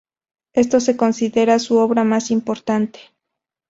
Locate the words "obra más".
1.77-2.31